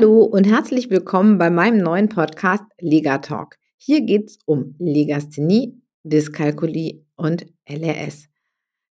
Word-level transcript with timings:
und 0.00 0.44
herzlich 0.46 0.88
willkommen 0.88 1.36
bei 1.36 1.50
meinem 1.50 1.76
neuen 1.76 2.08
Podcast 2.08 2.64
Lega 2.80 3.18
Talk. 3.18 3.58
Hier 3.76 4.00
geht 4.00 4.30
es 4.30 4.38
um 4.46 4.74
Legasthenie, 4.78 5.82
Dyskalkulie 6.02 7.04
und 7.14 7.44
LRS. 7.68 8.30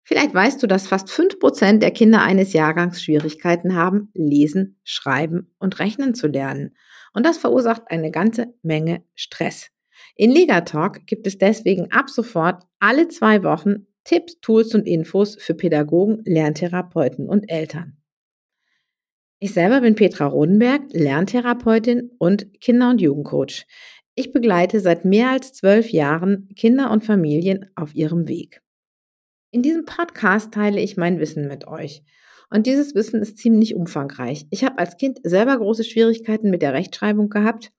Vielleicht 0.02 0.34
weißt 0.34 0.62
du, 0.62 0.66
dass 0.66 0.88
fast 0.88 1.09
5% 1.09 1.78
der 1.78 1.90
Kinder 1.92 2.20
eines 2.20 2.52
Jahrgangs 2.52 3.02
Schwierigkeiten 3.02 3.74
haben, 3.74 4.10
lesen, 4.12 4.78
schreiben 4.84 5.50
und 5.59 5.78
rechnen 5.78 6.14
zu 6.14 6.26
lernen. 6.26 6.76
Und 7.14 7.24
das 7.24 7.38
verursacht 7.38 7.84
eine 7.87 8.10
ganze 8.10 8.52
Menge 8.62 9.02
Stress. 9.14 9.70
In 10.16 10.30
Legatalk 10.30 11.06
gibt 11.06 11.26
es 11.26 11.38
deswegen 11.38 11.90
ab 11.92 12.10
sofort 12.10 12.64
alle 12.78 13.09
zwei 13.09 13.42
Wochen 13.42 13.87
Tipps, 14.04 14.38
Tools 14.42 14.74
und 14.74 14.87
Infos 14.87 15.37
für 15.40 15.54
Pädagogen, 15.54 16.20
Lerntherapeuten 16.26 17.26
und 17.26 17.51
Eltern. 17.51 17.99
Ich 19.42 19.54
selber 19.54 19.80
bin 19.80 19.94
Petra 19.94 20.26
Rodenberg, 20.26 20.82
Lerntherapeutin 20.92 22.10
und 22.18 22.60
Kinder- 22.60 22.90
und 22.90 23.00
Jugendcoach. 23.00 23.66
Ich 24.14 24.32
begleite 24.32 24.80
seit 24.80 25.06
mehr 25.06 25.30
als 25.30 25.54
zwölf 25.54 25.88
Jahren 25.88 26.51
Kinder 26.56 26.90
und 26.90 27.06
Familien 27.06 27.70
auf 27.74 27.95
ihrem 27.95 28.28
Weg. 28.28 28.60
In 29.50 29.62
diesem 29.62 29.87
Podcast 29.87 30.52
teile 30.52 30.78
ich 30.78 30.98
mein 30.98 31.18
Wissen 31.18 31.48
mit 31.48 31.66
euch. 31.66 32.02
Und 32.50 32.66
dieses 32.66 32.95
Wissen 32.95 33.23
ist 33.23 33.38
ziemlich 33.38 33.74
umfangreich. 33.74 34.45
Ich 34.50 34.62
habe 34.62 34.78
als 34.78 34.98
Kind 34.98 35.20
selber 35.23 35.56
große 35.56 35.84
Schwierigkeiten 35.84 36.50
mit 36.50 36.60
der 36.60 36.74
Rechtschreibung 36.74 37.30
gehabt. 37.30 37.72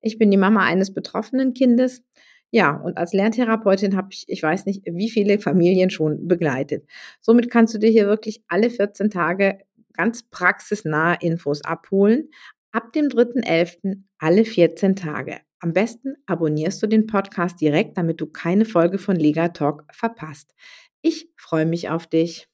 Ich 0.00 0.18
bin 0.18 0.32
die 0.32 0.36
Mama 0.36 0.64
eines 0.64 0.92
betroffenen 0.92 1.54
Kindes. 1.54 2.02
Ja, 2.50 2.74
und 2.74 2.98
als 2.98 3.12
Lerntherapeutin 3.12 3.96
habe 3.96 4.08
ich, 4.10 4.24
ich 4.26 4.42
weiß 4.42 4.66
nicht, 4.66 4.82
wie 4.84 5.10
viele 5.10 5.38
Familien 5.38 5.90
schon 5.90 6.26
begleitet. 6.26 6.88
Somit 7.20 7.50
kannst 7.50 7.72
du 7.72 7.78
dir 7.78 7.90
hier 7.90 8.06
wirklich 8.08 8.42
alle 8.48 8.68
14 8.68 9.10
Tage 9.10 9.60
ganz 9.94 10.22
praxisnahe 10.22 11.16
Infos 11.20 11.64
abholen. 11.64 12.30
Ab 12.72 12.92
dem 12.92 13.06
3.11. 13.06 14.02
alle 14.18 14.44
14 14.44 14.96
Tage. 14.96 15.40
Am 15.60 15.72
besten 15.72 16.16
abonnierst 16.26 16.82
du 16.82 16.86
den 16.86 17.06
Podcast 17.06 17.60
direkt, 17.60 17.96
damit 17.96 18.20
du 18.20 18.26
keine 18.26 18.64
Folge 18.64 18.98
von 18.98 19.16
Lega 19.16 19.48
Talk 19.48 19.84
verpasst. 19.92 20.54
Ich 21.00 21.30
freue 21.36 21.66
mich 21.66 21.88
auf 21.88 22.06
dich. 22.06 22.48